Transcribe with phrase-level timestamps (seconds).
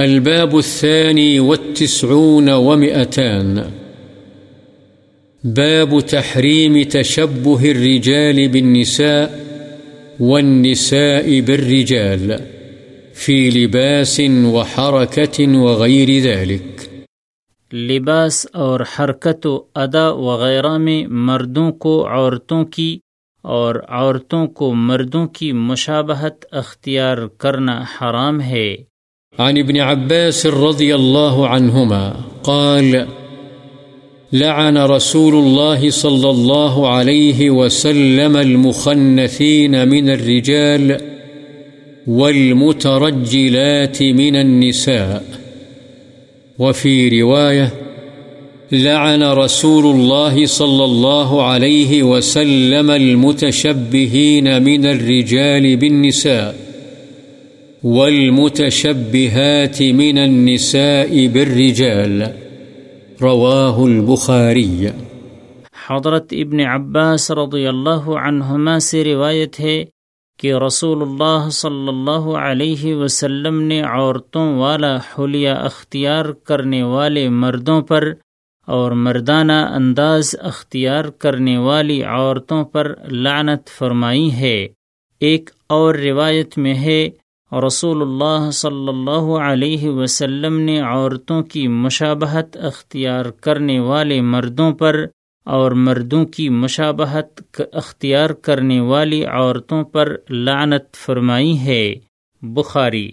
[0.00, 3.56] الباب الثاني والتسعون ومئتان.
[5.44, 9.38] باب تحريم تشبه الرجال بالنساء
[10.20, 12.32] والنساء بالرجال
[13.14, 16.84] في لباس وحركة وغير ذلك.
[17.74, 22.98] لباس اور حرکت و ادا وغیرہ میں مردوں کو عورتوں کی
[23.42, 28.76] اور عورتوں کو مردوں کی مشابہت اختیار کرنا حرام ہے۔
[29.40, 33.06] عن ابن عباس رضي الله عنهما قال،
[34.32, 41.00] لعن رسول الله صلى الله عليه وسلم المخنثين من الرجال
[42.06, 45.24] والمترجلات من النساء.
[46.58, 47.70] وفي رواية،
[48.72, 56.69] لعن رسول الله صلى الله عليه وسلم المتشبهين من الرجال بالنساء.
[57.84, 62.22] والمتشبهات من النساء بالرجال.
[63.22, 64.86] رواه البخاري.
[65.90, 69.84] حضرت ابن عباس رضی اللہ عنہما سے روایت ہے
[70.38, 77.80] کہ رسول اللہ صلی اللہ علیہ وسلم نے عورتوں والا حلیہ اختیار کرنے والے مردوں
[77.80, 78.12] پر
[78.66, 84.68] اور مردانہ انداز اختیار کرنے والی عورتوں پر لعنت فرمائی ہے۔
[85.20, 87.08] ایک اور روایت میں ہے
[87.52, 95.06] رسول اللہ صلی اللہ علیہ وسلم نے عورتوں کی مشابہت اختیار کرنے والے مردوں پر
[95.44, 101.94] اور مردوں کی مشابہت اختیار کرنے والی عورتوں پر لعنت فرمائی ہے۔
[102.42, 103.10] بخاری۔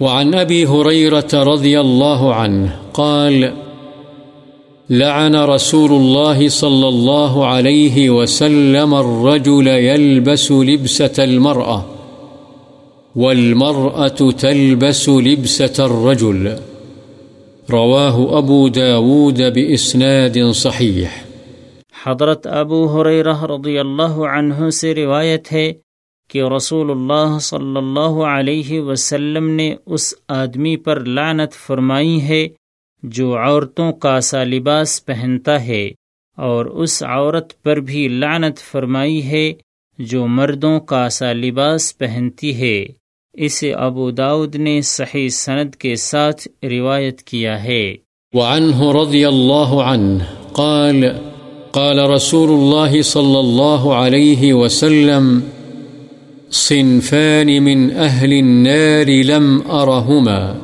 [0.00, 3.44] وعن ابی حریرت رضی اللہ عنہ قال،
[4.90, 11.99] لعن رسول الله صلى الله عليه وسلم الرجل يلبس لبسة المرأة۔
[13.16, 16.46] والمرأة تلبس لبسة الرجل.
[17.72, 21.06] رواه أبو داود بإسناد صحيح.
[22.06, 25.72] حضرت ابو حریرہ رضی اللہ عنہ سے روایت ہے
[26.30, 32.48] کہ رسول اللہ صلی اللہ علیہ وسلم نے اس آدمی پر لعنت فرمائی ہے
[33.02, 35.86] جو عورتوں کا سا لباس پہنتا ہے
[36.36, 39.52] اور اس عورت پر بھی لعنت فرمائی ہے
[39.98, 42.99] جو مردوں کا سا لباس پہنتی ہے۔
[43.32, 47.94] اسے ابو داود نے صحیح سند کے ساتھ روایت کیا ہے۔
[48.32, 51.04] وعنه رضی اللہ عنہ قال
[51.70, 55.40] قال رسول الله صلى الله عليه وسلم،
[56.52, 60.54] صنفان من أهل النار لم أرهما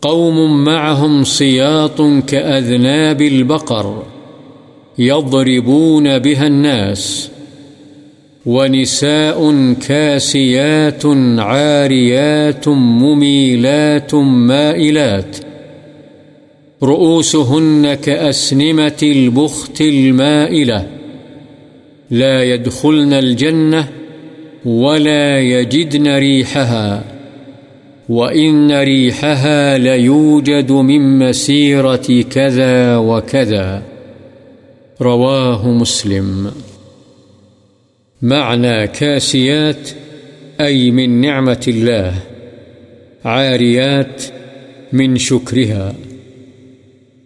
[0.00, 4.02] قوم معهم صياط كأذناب البقر
[4.98, 7.33] يضربون بها الناس.
[8.46, 11.06] ونساء كاسيات
[11.38, 15.36] عاريات مميلات مائلات
[16.82, 20.86] رؤوسهن كأسنمة البخت المائلة
[22.10, 23.88] لا يدخلن الجنة
[24.64, 27.04] ولا يجدن ريحها
[28.08, 33.82] وإن ريحها ليوجد من مسيرة كذا وكذا
[35.00, 36.50] رواه مسلم
[38.24, 39.90] معنى كاسيات،
[40.60, 42.14] أي من نعمة الله،
[43.24, 44.22] عاريات
[44.92, 45.94] من شكرها.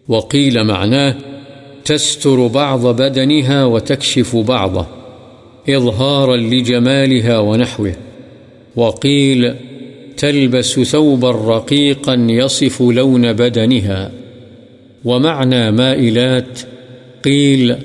[0.09, 1.15] وقيل معناه،
[1.85, 4.87] تستر بعض بدنها وتكشف بعضه،
[5.69, 7.93] إظهارا لجمالها ونحوه.
[8.77, 9.55] وقيل،
[10.17, 14.11] تلبس ثوبا رقيقا يصف لون بدنها.
[15.05, 16.61] ومعنى مائلات،
[17.25, 17.77] قيل،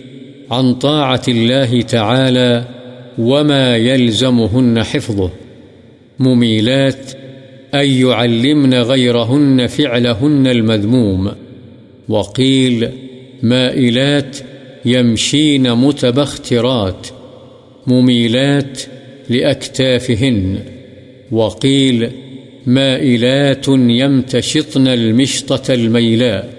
[0.52, 2.64] عن طاعة الله تعالى
[3.18, 5.30] وما يلزمهن حفظه.
[6.20, 7.12] مميلات
[7.74, 11.32] أن يعلمن غيرهن فعلهن المذموم.
[12.10, 12.90] وقيل
[13.44, 14.38] مائلات
[14.86, 17.08] يمشين متبخترات.
[17.88, 18.82] مميلات
[19.30, 20.60] لأكتافهن.
[21.32, 22.10] وقيل
[22.66, 26.54] مائلات يمتشطن المشطة الميلاء.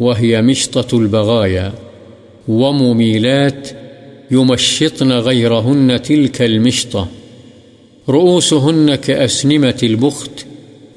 [0.00, 1.72] وهي مشطة البغايا.
[2.48, 3.68] ومميلات
[4.34, 7.04] يمشطن غيرهن تلك المشطة.
[8.08, 10.44] رؤوسهن كأسنمة البخت،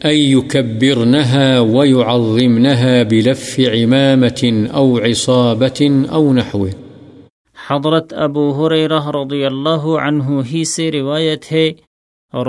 [0.05, 6.69] أن يكبرنها ويعظمنها بلف عمامة أو عصابة أو نحوه.
[7.67, 10.23] حضرت ابو حریرہ رضی اللہ عنہ
[10.53, 11.71] ہی سے روایت ہے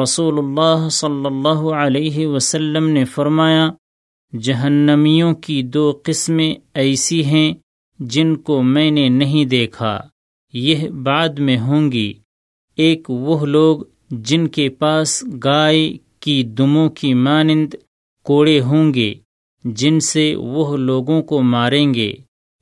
[0.03, 3.71] رسول اللہ صلی اللہ علیہ وسلم نے فرمایا،
[4.43, 7.55] جہنمیوں کی دو قسمیں ایسی ہیں
[7.99, 10.01] جن کو میں نے نہیں دیکھا۔
[10.53, 12.13] یہ بعد میں ہوں گی۔
[12.77, 13.79] ایک وہ لوگ
[14.11, 17.75] جن کے پاس گائے کی دموں کی مانند
[18.23, 19.15] کوڑے ہوں گے،
[19.65, 22.13] جن سے وہ لوگوں کو ماریں گے،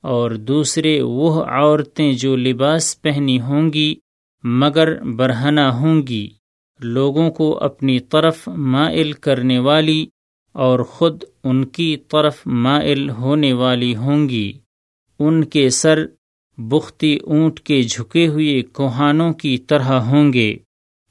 [0.01, 3.95] اور دوسرے وہ عورتیں جو لباس پہنی ہوں گی
[4.43, 6.29] مگر برہنہ ہوں گی۔
[6.79, 10.05] لوگوں کو اپنی طرف مائل کرنے والی
[10.53, 14.51] اور خود ان کی طرف مائل ہونے والی ہوں گی۔
[15.19, 16.05] ان کے سر
[16.57, 20.55] بختی اونٹ کے جھکے ہوئے کوہانوں کی طرح ہوں گے۔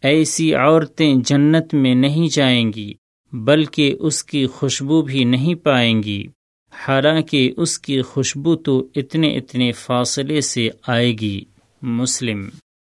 [0.02, 2.94] ایسی عورتیں جنت میں نہیں جائیں گی،
[3.32, 6.26] بلکہ اس کی خوشبو بھی نہیں پائیں گی۔
[6.88, 11.40] حالانکہ اس کی خوشبو تو اتنے اتنے فاصلے سے آئے گی۔
[11.82, 12.48] مسلم